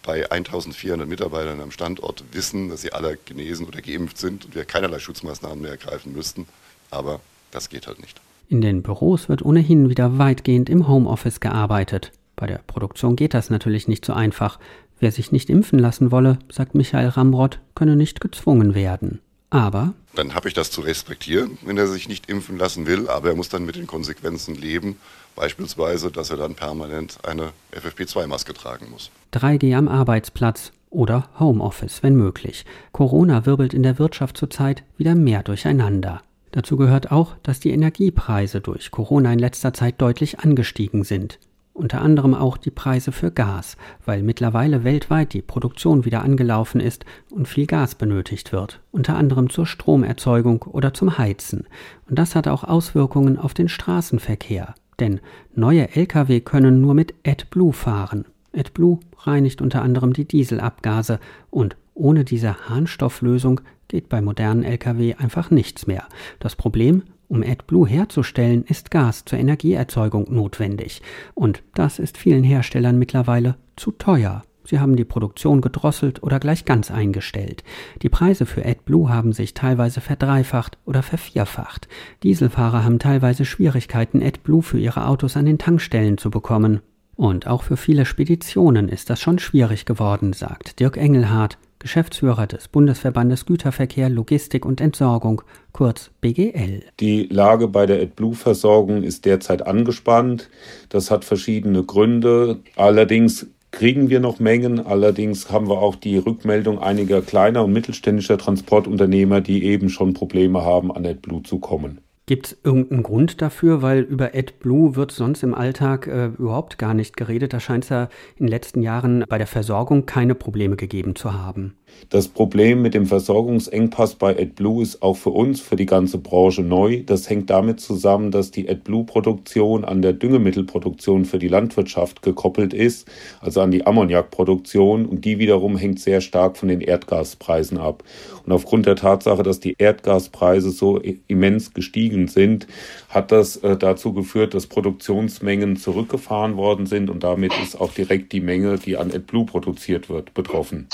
[0.01, 4.65] bei 1400 Mitarbeitern am Standort wissen, dass sie alle genesen oder geimpft sind und wir
[4.65, 6.47] keinerlei Schutzmaßnahmen mehr ergreifen müssten.
[6.89, 7.19] Aber
[7.51, 8.19] das geht halt nicht.
[8.53, 12.11] In den Büros wird ohnehin wieder weitgehend im Homeoffice gearbeitet.
[12.35, 14.59] Bei der Produktion geht das natürlich nicht so einfach.
[14.99, 19.21] Wer sich nicht impfen lassen wolle, sagt Michael Ramrott, könne nicht gezwungen werden.
[19.49, 23.29] Aber dann habe ich das zu respektieren, wenn er sich nicht impfen lassen will, aber
[23.29, 24.97] er muss dann mit den Konsequenzen leben,
[25.35, 29.09] beispielsweise, dass er dann permanent eine FFP2-Maske tragen muss.
[29.33, 32.65] 3G am Arbeitsplatz oder Homeoffice, wenn möglich.
[32.91, 36.21] Corona wirbelt in der Wirtschaft zurzeit wieder mehr durcheinander.
[36.53, 41.37] Dazu gehört auch, dass die Energiepreise durch Corona in letzter Zeit deutlich angestiegen sind
[41.73, 47.03] unter anderem auch die Preise für Gas, weil mittlerweile weltweit die Produktion wieder angelaufen ist
[47.31, 51.65] und viel Gas benötigt wird, unter anderem zur Stromerzeugung oder zum Heizen.
[52.07, 55.19] Und das hat auch Auswirkungen auf den Straßenverkehr, denn
[55.55, 58.25] neue Lkw können nur mit AdBlue fahren.
[58.55, 63.61] AdBlue reinigt unter anderem die Dieselabgase und ohne diese Harnstofflösung
[63.93, 66.07] geht bei modernen Lkw einfach nichts mehr.
[66.39, 71.03] Das Problem, um AdBlue herzustellen, ist Gas zur Energieerzeugung notwendig.
[71.35, 74.41] Und das ist vielen Herstellern mittlerweile zu teuer.
[74.63, 77.63] Sie haben die Produktion gedrosselt oder gleich ganz eingestellt.
[78.01, 81.87] Die Preise für AdBlue haben sich teilweise verdreifacht oder vervierfacht.
[82.23, 86.79] Dieselfahrer haben teilweise Schwierigkeiten, AdBlue für ihre Autos an den Tankstellen zu bekommen.
[87.15, 92.69] Und auch für viele Speditionen ist das schon schwierig geworden, sagt Dirk Engelhardt, Geschäftsführer des
[92.69, 95.41] Bundesverbandes Güterverkehr, Logistik und Entsorgung,
[95.73, 96.81] kurz BGL.
[97.01, 100.49] Die Lage bei der AdBlue-Versorgung ist derzeit angespannt.
[100.87, 102.61] Das hat verschiedene Gründe.
[102.77, 104.79] Allerdings kriegen wir noch Mengen.
[104.79, 110.63] Allerdings haben wir auch die Rückmeldung einiger kleiner und mittelständischer Transportunternehmer, die eben schon Probleme
[110.63, 111.99] haben, an AdBlue zu kommen.
[112.25, 113.81] Gibt es irgendeinen Grund dafür?
[113.81, 117.51] Weil über AdBlue wird sonst im Alltag äh, überhaupt gar nicht geredet.
[117.53, 118.03] Da scheint es ja
[118.37, 121.75] in den letzten Jahren bei der Versorgung keine Probleme gegeben zu haben.
[122.13, 126.61] Das Problem mit dem Versorgungsengpass bei AdBlue ist auch für uns, für die ganze Branche
[126.61, 127.01] neu.
[127.03, 133.09] Das hängt damit zusammen, dass die AdBlue-Produktion an der Düngemittelproduktion für die Landwirtschaft gekoppelt ist,
[133.41, 135.07] also an die Ammoniakproduktion.
[135.07, 138.03] Und die wiederum hängt sehr stark von den Erdgaspreisen ab.
[138.45, 142.67] Und aufgrund der Tatsache, dass die Erdgaspreise so immens gestiegen sind,
[143.09, 148.33] hat das äh, dazu geführt, dass Produktionsmengen zurückgefahren worden sind und damit ist auch direkt
[148.33, 150.87] die Menge, die an AdBlue produziert wird, betroffen.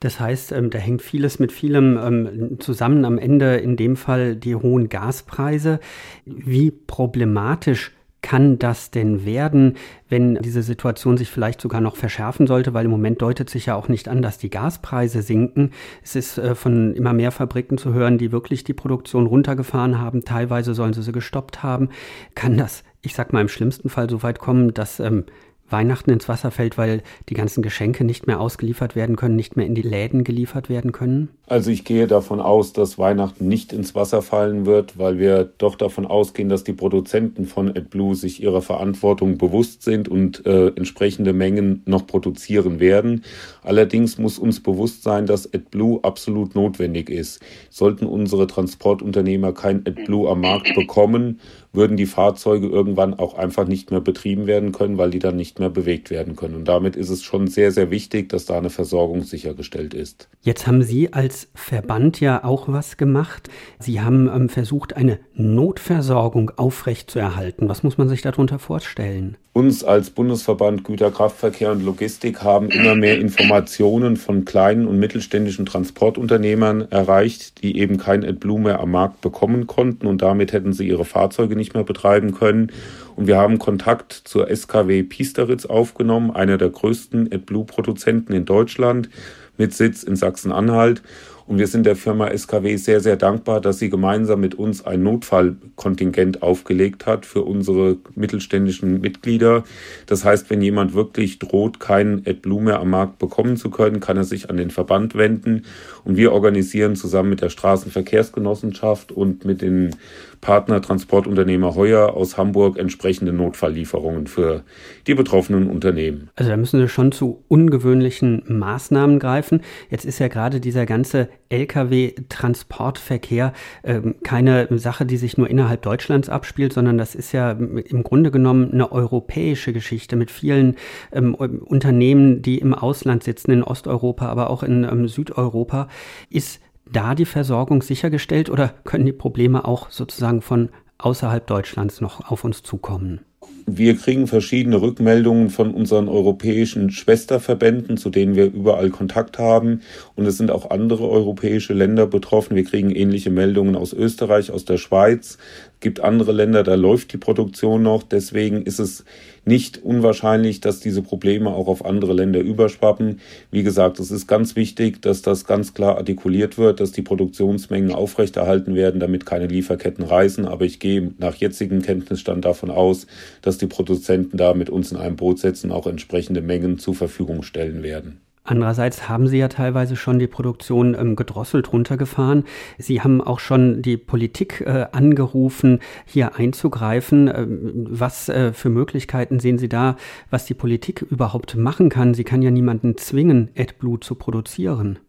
[0.00, 3.04] Das heißt, ähm, da hängt vieles mit vielem ähm, zusammen.
[3.04, 5.80] Am Ende in dem Fall die hohen Gaspreise.
[6.24, 9.74] Wie problematisch kann das denn werden,
[10.08, 12.74] wenn diese Situation sich vielleicht sogar noch verschärfen sollte?
[12.74, 15.70] Weil im Moment deutet sich ja auch nicht an, dass die Gaspreise sinken.
[16.02, 20.24] Es ist äh, von immer mehr Fabriken zu hören, die wirklich die Produktion runtergefahren haben.
[20.24, 21.88] Teilweise sollen sie sie gestoppt haben.
[22.34, 25.24] Kann das, ich sag mal, im schlimmsten Fall so weit kommen, dass ähm,
[25.68, 29.66] Weihnachten ins Wasser fällt, weil die ganzen Geschenke nicht mehr ausgeliefert werden können, nicht mehr
[29.66, 31.28] in die Läden geliefert werden können?
[31.48, 35.76] Also ich gehe davon aus, dass Weihnachten nicht ins Wasser fallen wird, weil wir doch
[35.76, 41.32] davon ausgehen, dass die Produzenten von AdBlue sich ihrer Verantwortung bewusst sind und äh, entsprechende
[41.32, 43.22] Mengen noch produzieren werden.
[43.62, 47.40] Allerdings muss uns bewusst sein, dass AdBlue absolut notwendig ist.
[47.70, 51.40] Sollten unsere Transportunternehmer kein AdBlue am Markt bekommen,
[51.76, 55.58] würden die Fahrzeuge irgendwann auch einfach nicht mehr betrieben werden können, weil die dann nicht
[55.58, 56.54] mehr bewegt werden können.
[56.54, 60.28] Und damit ist es schon sehr, sehr wichtig, dass da eine Versorgung sichergestellt ist.
[60.42, 63.48] Jetzt haben Sie als Verband ja auch was gemacht.
[63.78, 67.68] Sie haben ähm, versucht, eine Notversorgung aufrechtzuerhalten.
[67.68, 69.36] Was muss man sich darunter vorstellen?
[69.56, 76.88] Uns als Bundesverband Güterkraftverkehr und Logistik haben immer mehr Informationen von kleinen und mittelständischen Transportunternehmern
[76.90, 81.06] erreicht, die eben kein AdBlue mehr am Markt bekommen konnten und damit hätten sie ihre
[81.06, 82.72] Fahrzeuge nicht mehr betreiben können.
[83.16, 89.08] Und wir haben Kontakt zur SKW Piesteritz aufgenommen, einer der größten AdBlue-Produzenten in Deutschland
[89.56, 91.02] mit Sitz in Sachsen-Anhalt.
[91.46, 95.04] Und wir sind der Firma SKW sehr, sehr dankbar, dass sie gemeinsam mit uns ein
[95.04, 99.62] Notfallkontingent aufgelegt hat für unsere mittelständischen Mitglieder.
[100.06, 104.16] Das heißt, wenn jemand wirklich droht, keinen AdBlue mehr am Markt bekommen zu können, kann
[104.16, 105.66] er sich an den Verband wenden.
[106.04, 109.94] Und wir organisieren zusammen mit der Straßenverkehrsgenossenschaft und mit den
[110.40, 114.62] Partner Transportunternehmer Heuer aus Hamburg entsprechende Notfalllieferungen für
[115.06, 116.30] die betroffenen Unternehmen.
[116.36, 119.62] Also da müssen wir schon zu ungewöhnlichen Maßnahmen greifen.
[119.90, 123.52] Jetzt ist ja gerade dieser ganze Lkw-Transportverkehr
[123.84, 128.30] ähm, keine Sache, die sich nur innerhalb Deutschlands abspielt, sondern das ist ja im Grunde
[128.30, 130.76] genommen eine europäische Geschichte mit vielen
[131.12, 135.88] ähm, Unternehmen, die im Ausland sitzen, in Osteuropa, aber auch in ähm, Südeuropa.
[136.30, 142.30] Ist da die Versorgung sichergestellt oder können die Probleme auch sozusagen von außerhalb Deutschlands noch
[142.30, 143.20] auf uns zukommen?
[143.68, 149.80] Wir kriegen verschiedene Rückmeldungen von unseren europäischen Schwesterverbänden, zu denen wir überall Kontakt haben.
[150.14, 152.54] Und es sind auch andere europäische Länder betroffen.
[152.54, 155.38] Wir kriegen ähnliche Meldungen aus Österreich, aus der Schweiz.
[155.86, 158.02] Es gibt andere Länder, da läuft die Produktion noch.
[158.02, 159.04] Deswegen ist es
[159.44, 163.20] nicht unwahrscheinlich, dass diese Probleme auch auf andere Länder überschwappen.
[163.52, 167.92] Wie gesagt, es ist ganz wichtig, dass das ganz klar artikuliert wird, dass die Produktionsmengen
[167.92, 170.44] aufrechterhalten werden, damit keine Lieferketten reißen.
[170.44, 173.06] Aber ich gehe nach jetzigem Kenntnisstand davon aus,
[173.40, 177.44] dass die Produzenten da mit uns in einem Boot setzen, auch entsprechende Mengen zur Verfügung
[177.44, 178.25] stellen werden.
[178.46, 182.44] Andererseits haben Sie ja teilweise schon die Produktion ähm, gedrosselt runtergefahren.
[182.78, 187.28] Sie haben auch schon die Politik äh, angerufen, hier einzugreifen.
[187.28, 189.96] Ähm, was äh, für Möglichkeiten sehen Sie da,
[190.30, 192.14] was die Politik überhaupt machen kann?
[192.14, 195.00] Sie kann ja niemanden zwingen, AdBlue zu produzieren.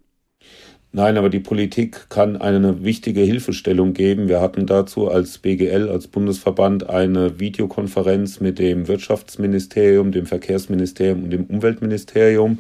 [0.94, 4.30] Nein, aber die Politik kann eine wichtige Hilfestellung geben.
[4.30, 11.30] Wir hatten dazu als BGL, als Bundesverband, eine Videokonferenz mit dem Wirtschaftsministerium, dem Verkehrsministerium und
[11.30, 12.60] dem Umweltministerium,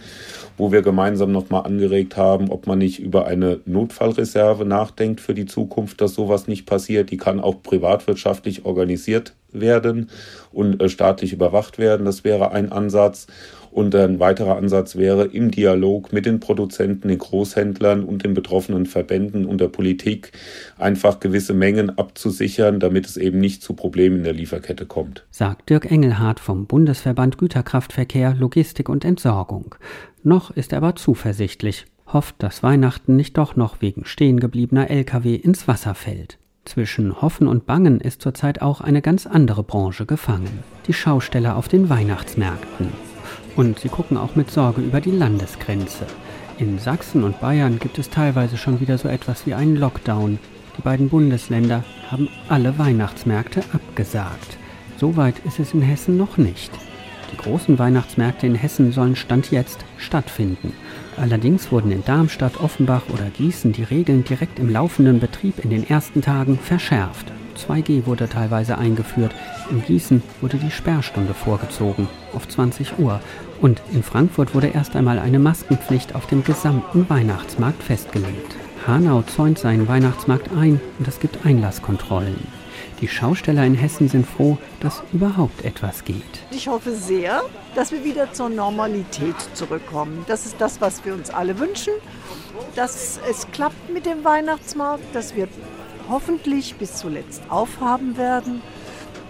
[0.57, 5.45] wo wir gemeinsam nochmal angeregt haben, ob man nicht über eine Notfallreserve nachdenkt für die
[5.45, 7.11] Zukunft, dass sowas nicht passiert.
[7.11, 10.09] Die kann auch privatwirtschaftlich organisiert werden
[10.51, 12.05] und äh, staatlich überwacht werden.
[12.05, 13.27] Das wäre ein Ansatz.
[13.69, 18.87] Und ein weiterer Ansatz wäre, im Dialog mit den Produzenten, den Großhändlern und den betroffenen
[18.87, 20.31] Verbänden und der Politik
[20.79, 25.27] einfach gewisse Mengen abzusichern, damit es eben nicht zu Problemen in der Lieferkette kommt.
[25.29, 29.75] Sagt Dirk Engelhardt vom Bundesverband Güterkraftverkehr, Logistik und Entsorgung.
[30.27, 35.69] Noch ist er aber zuversichtlich, hofft, dass Weihnachten nicht doch noch wegen stehengebliebener Lkw ins
[35.69, 36.37] Wasser fällt.
[36.65, 40.65] Zwischen Hoffen und Bangen ist zurzeit auch eine ganz andere Branche gefangen.
[40.85, 42.89] Die Schausteller auf den Weihnachtsmärkten.
[43.55, 46.05] Und sie gucken auch mit Sorge über die Landesgrenze.
[46.57, 50.39] In Sachsen und Bayern gibt es teilweise schon wieder so etwas wie einen Lockdown.
[50.77, 54.57] Die beiden Bundesländer haben alle Weihnachtsmärkte abgesagt.
[54.97, 56.73] Soweit ist es in Hessen noch nicht.
[57.31, 60.73] Die großen Weihnachtsmärkte in Hessen sollen Stand jetzt stattfinden.
[61.17, 65.87] Allerdings wurden in Darmstadt, Offenbach oder Gießen die Regeln direkt im laufenden Betrieb in den
[65.87, 67.31] ersten Tagen verschärft.
[67.57, 69.33] 2G wurde teilweise eingeführt.
[69.71, 73.19] In Gießen wurde die Sperrstunde vorgezogen auf 20 Uhr.
[73.59, 78.55] Und in Frankfurt wurde erst einmal eine Maskenpflicht auf dem gesamten Weihnachtsmarkt festgelegt.
[78.85, 82.56] Hanau zäunt seinen Weihnachtsmarkt ein und es gibt Einlasskontrollen.
[83.01, 86.23] Die Schausteller in Hessen sind froh, dass überhaupt etwas geht.
[86.49, 87.43] Ich hoffe sehr,
[87.75, 90.25] dass wir wieder zur Normalität zurückkommen.
[90.27, 91.93] Das ist das, was wir uns alle wünschen.
[92.75, 95.47] Dass es klappt mit dem Weihnachtsmarkt, dass wir
[96.09, 98.63] hoffentlich bis zuletzt aufhaben werden.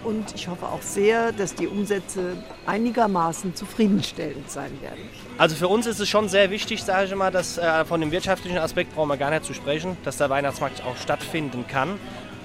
[0.02, 5.00] Und ich hoffe auch sehr, dass die Umsätze einigermaßen zufriedenstellend sein werden.
[5.36, 8.12] Also für uns ist es schon sehr wichtig, sage ich mal, dass äh, von dem
[8.12, 11.98] wirtschaftlichen Aspekt brauchen wir gar nicht zu sprechen, dass der Weihnachtsmarkt auch stattfinden kann,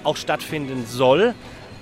[0.03, 1.33] auch stattfinden soll.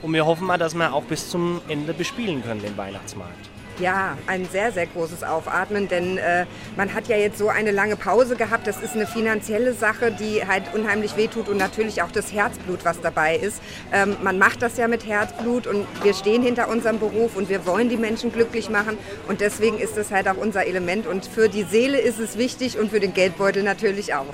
[0.01, 3.50] Und wir hoffen mal, dass wir auch bis zum Ende bespielen können, den Weihnachtsmarkt.
[3.79, 6.45] Ja, ein sehr, sehr großes Aufatmen, denn äh,
[6.77, 8.67] man hat ja jetzt so eine lange Pause gehabt.
[8.67, 13.01] Das ist eine finanzielle Sache, die halt unheimlich wehtut und natürlich auch das Herzblut, was
[13.01, 13.61] dabei ist.
[13.91, 17.65] Ähm, man macht das ja mit Herzblut und wir stehen hinter unserem Beruf und wir
[17.65, 21.49] wollen die Menschen glücklich machen und deswegen ist das halt auch unser Element und für
[21.49, 24.25] die Seele ist es wichtig und für den Geldbeutel natürlich auch.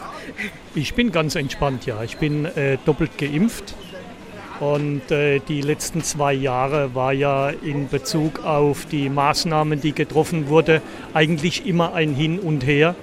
[0.76, 2.04] Ich bin ganz entspannt, ja.
[2.04, 3.76] Ich bin äh, doppelt geimpft.
[4.59, 10.47] Und äh, die letzten zwei Jahre war ja in Bezug auf die Maßnahmen, die getroffen
[10.47, 10.81] wurden,
[11.13, 12.95] eigentlich immer ein Hin und Her.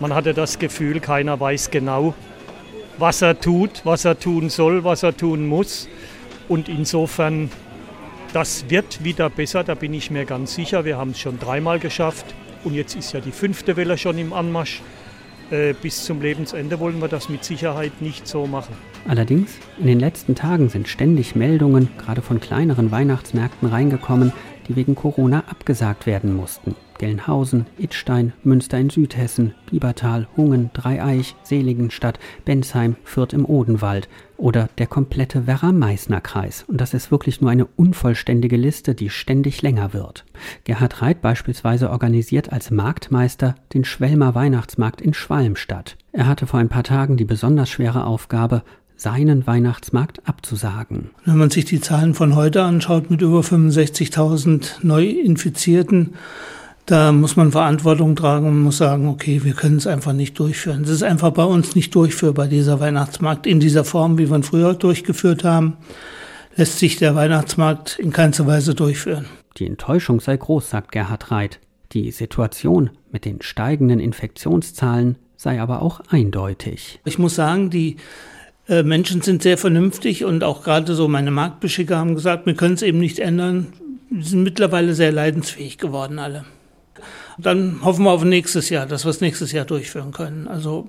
[0.00, 2.14] Man hatte das Gefühl, keiner weiß genau,
[2.96, 5.88] was er tut, was er tun soll, was er tun muss.
[6.48, 7.50] Und insofern,
[8.32, 10.86] das wird wieder besser, da bin ich mir ganz sicher.
[10.86, 14.32] Wir haben es schon dreimal geschafft und jetzt ist ja die fünfte Welle schon im
[14.32, 14.80] Anmarsch.
[15.50, 18.74] Äh, bis zum Lebensende wollen wir das mit Sicherheit nicht so machen.
[19.06, 24.32] Allerdings, in den letzten Tagen sind ständig Meldungen, gerade von kleineren Weihnachtsmärkten, reingekommen,
[24.66, 26.74] die wegen Corona abgesagt werden mussten.
[26.98, 34.86] Gelnhausen, Idstein, Münster in Südhessen, Biebertal, Hungen, Dreieich, Seligenstadt, Bensheim, Fürth im Odenwald oder der
[34.86, 36.64] komplette Werra-Meißner-Kreis.
[36.66, 40.24] Und das ist wirklich nur eine unvollständige Liste, die ständig länger wird.
[40.62, 45.96] Gerhard Reit beispielsweise organisiert als Marktmeister den Schwelmer Weihnachtsmarkt in Schwalmstadt.
[46.12, 48.62] Er hatte vor ein paar Tagen die besonders schwere Aufgabe,
[48.96, 51.10] seinen Weihnachtsmarkt abzusagen.
[51.24, 56.14] Wenn man sich die Zahlen von heute anschaut mit über 65.000 Neuinfizierten,
[56.86, 60.84] da muss man Verantwortung tragen und muss sagen, okay, wir können es einfach nicht durchführen.
[60.84, 64.42] Es ist einfach bei uns nicht durchführbar, dieser Weihnachtsmarkt in dieser Form, wie wir ihn
[64.42, 65.78] früher durchgeführt haben,
[66.56, 69.24] lässt sich der Weihnachtsmarkt in keinster Weise durchführen.
[69.56, 71.60] Die Enttäuschung sei groß, sagt Gerhard Reit.
[71.92, 77.00] Die Situation mit den steigenden Infektionszahlen sei aber auch eindeutig.
[77.04, 77.96] Ich muss sagen, die
[78.66, 82.82] Menschen sind sehr vernünftig und auch gerade so meine Marktbeschicker haben gesagt, wir können es
[82.82, 83.72] eben nicht ändern.
[84.10, 86.44] Sie sind mittlerweile sehr leidensfähig geworden alle.
[87.36, 90.48] Dann hoffen wir auf nächstes Jahr, dass wir es nächstes Jahr durchführen können.
[90.48, 90.88] Also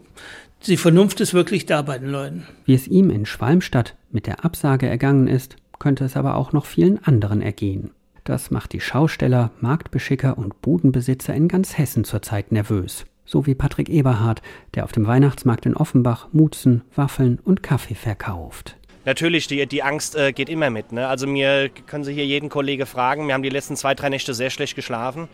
[0.68, 2.48] die Vernunft ist wirklich da bei den Leuten.
[2.66, 6.66] Wie es ihm in Schwalmstadt mit der Absage ergangen ist, könnte es aber auch noch
[6.66, 7.92] vielen anderen ergehen.
[8.24, 13.90] Das macht die Schausteller, Marktbeschicker und Budenbesitzer in ganz Hessen zurzeit nervös so wie Patrick
[13.90, 14.42] Eberhard,
[14.76, 18.78] der auf dem Weihnachtsmarkt in Offenbach Mutzen, Waffeln und Kaffee verkauft.
[19.06, 20.92] Natürlich, die, die Angst äh, geht immer mit.
[20.92, 21.08] Ne?
[21.08, 23.28] Also mir können Sie hier jeden Kollege fragen.
[23.28, 25.28] Wir haben die letzten zwei, drei Nächte sehr schlecht geschlafen.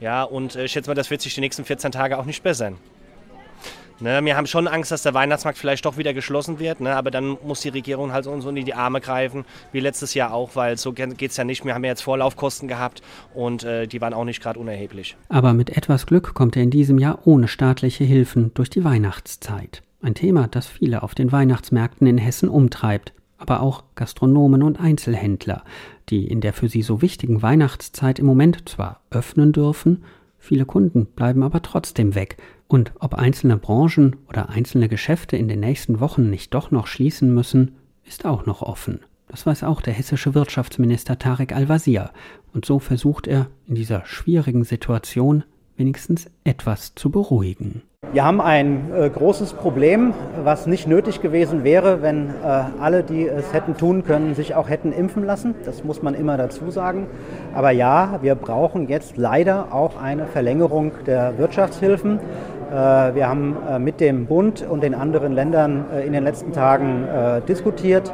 [0.00, 2.42] Ja, und äh, ich schätze mal, das wird sich die nächsten 14 Tage auch nicht
[2.42, 2.76] bessern.
[3.98, 7.10] Ne, wir haben schon Angst, dass der Weihnachtsmarkt vielleicht doch wieder geschlossen wird, ne, aber
[7.10, 10.76] dann muss die Regierung halt uns in die Arme greifen, wie letztes Jahr auch, weil
[10.76, 11.64] so geht es ja nicht.
[11.64, 13.02] Wir haben ja jetzt Vorlaufkosten gehabt
[13.34, 15.16] und äh, die waren auch nicht gerade unerheblich.
[15.30, 19.82] Aber mit etwas Glück kommt er in diesem Jahr ohne staatliche Hilfen durch die Weihnachtszeit.
[20.02, 25.64] Ein Thema, das viele auf den Weihnachtsmärkten in Hessen umtreibt, aber auch Gastronomen und Einzelhändler,
[26.10, 30.04] die in der für sie so wichtigen Weihnachtszeit im Moment zwar öffnen dürfen,
[30.38, 32.36] viele Kunden bleiben aber trotzdem weg,
[32.68, 37.32] und ob einzelne Branchen oder einzelne Geschäfte in den nächsten Wochen nicht doch noch schließen
[37.32, 39.00] müssen, ist auch noch offen.
[39.28, 42.10] Das weiß auch der hessische Wirtschaftsminister Tarek Al-Wazir.
[42.52, 45.44] Und so versucht er in dieser schwierigen Situation
[45.76, 47.82] wenigstens etwas zu beruhigen.
[48.12, 52.32] Wir haben ein äh, großes Problem, was nicht nötig gewesen wäre, wenn äh,
[52.80, 55.54] alle, die es hätten tun können, sich auch hätten impfen lassen.
[55.64, 57.08] Das muss man immer dazu sagen.
[57.52, 62.20] Aber ja, wir brauchen jetzt leider auch eine Verlängerung der Wirtschaftshilfen.
[62.70, 66.52] Äh, wir haben äh, mit dem Bund und den anderen Ländern äh, in den letzten
[66.52, 67.04] Tagen
[67.48, 68.12] diskutiert.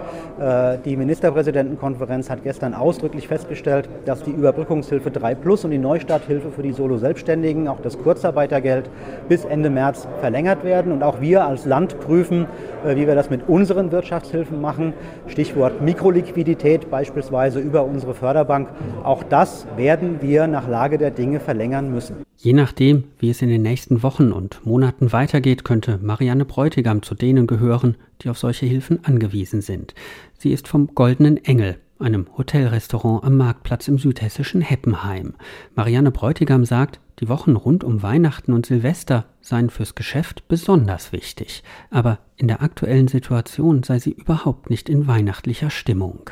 [0.85, 6.63] Die Ministerpräsidentenkonferenz hat gestern ausdrücklich festgestellt, dass die Überbrückungshilfe 3 Plus und die Neustarthilfe für
[6.63, 8.91] die Solo-Selbstständigen, auch das Kurzarbeitergeld,
[9.29, 10.91] bis Ende März verlängert werden.
[10.91, 12.47] Und auch wir als Land prüfen,
[12.85, 14.95] wie wir das mit unseren Wirtschaftshilfen machen.
[15.29, 18.69] Stichwort Mikroliquidität beispielsweise über unsere Förderbank.
[19.05, 22.17] Auch das werden wir nach Lage der Dinge verlängern müssen.
[22.43, 27.15] Je nachdem, wie es in den nächsten Wochen und Monaten weitergeht, könnte Marianne Bräutigam zu
[27.15, 29.95] denen gehören, die auf solche Hilfen angewiesen sind.
[30.39, 35.35] Sie ist vom Goldenen Engel, einem Hotelrestaurant am Marktplatz im südhessischen Heppenheim.
[35.77, 41.63] Marianne Bräutigam sagt, die Wochen rund um Weihnachten und Silvester seien fürs Geschäft besonders wichtig.
[41.91, 46.31] Aber in der aktuellen Situation sei sie überhaupt nicht in weihnachtlicher Stimmung.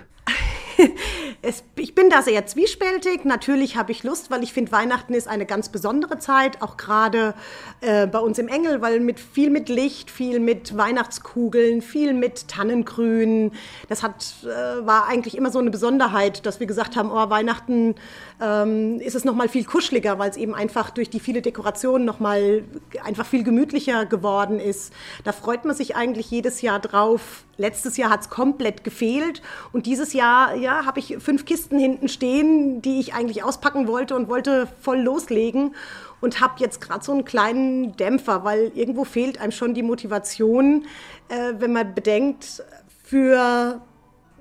[1.43, 3.25] es, ich bin da sehr zwiespältig.
[3.25, 7.35] Natürlich habe ich Lust, weil ich finde, Weihnachten ist eine ganz besondere Zeit, auch gerade
[7.81, 12.49] äh, bei uns im Engel, weil mit viel mit Licht, viel mit Weihnachtskugeln, viel mit
[12.49, 13.53] Tannengrün.
[13.89, 17.95] Das hat, äh, war eigentlich immer so eine Besonderheit, dass wir gesagt haben, oh, Weihnachten
[18.41, 22.05] ähm, ist es noch mal viel kuscheliger, weil es eben einfach durch die viele Dekoration
[22.05, 22.65] noch mal
[23.05, 24.93] einfach viel gemütlicher geworden ist.
[25.25, 27.45] Da freut man sich eigentlich jedes Jahr drauf.
[27.59, 32.09] Letztes Jahr hat es komplett gefehlt und dieses Jahr ja, habe ich fünf Kisten hinten
[32.09, 35.75] stehen, die ich eigentlich auspacken wollte und wollte voll loslegen
[36.23, 40.87] und habe jetzt gerade so einen kleinen Dämpfer, weil irgendwo fehlt einem schon die Motivation,
[41.29, 42.63] äh, wenn man bedenkt,
[43.05, 43.83] für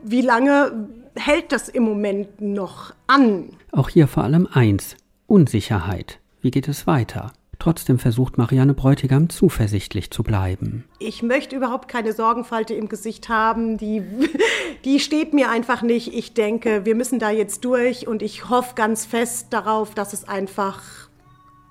[0.04, 0.88] wie lange
[1.20, 3.50] hält das im Moment noch an?
[3.72, 4.96] Auch hier vor allem eins,
[5.28, 6.20] Unsicherheit.
[6.42, 7.34] Wie geht es weiter?
[7.60, 10.86] Trotzdem versucht Marianne Bräutigam zuversichtlich zu bleiben.
[11.00, 13.78] Ich möchte überhaupt keine Sorgenfalte im Gesicht haben.
[13.78, 14.02] Die,
[14.86, 16.14] die steht mir einfach nicht.
[16.14, 20.24] Ich denke, wir müssen da jetzt durch und ich hoffe ganz fest darauf, dass es
[20.24, 21.09] einfach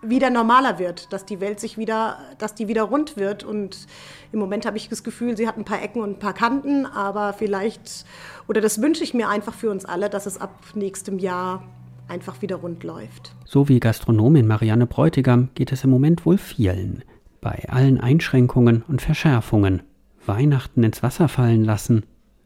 [0.03, 3.45] wieder normaler wird, dass die Welt sich wieder, dass die wieder rund wird.
[3.45, 3.87] Und
[4.33, 6.87] im Moment habe ich das Gefühl, sie hat ein paar Ecken und ein paar Kanten,
[6.87, 8.05] aber vielleicht,
[8.47, 11.65] oder das wünsche ich mir einfach für uns alle, dass es ab nächstem Jahr
[12.09, 13.35] einfach wieder rund läuft.
[13.45, 17.03] So wie Gastronomin Marianne Bräutigam geht es im Moment wohl vielen.
[17.41, 19.83] Bei allen Einschränkungen und Verschärfungen.
[20.27, 22.05] Weihnachten ins Wasser fallen lassen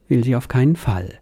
[0.09, 1.21] will sie auf keinen Fall.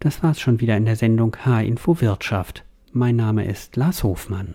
[0.00, 2.64] Das war's schon wieder in der Sendung H-Info Wirtschaft.
[2.92, 4.54] Mein Name ist Lars Hofmann.